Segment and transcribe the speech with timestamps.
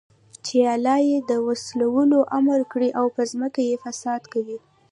[0.45, 4.57] چې الله ئې د وصلَولو امر كړى او په زمكه كي فساد كوي